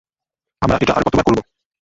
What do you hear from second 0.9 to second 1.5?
আর কতবার করব?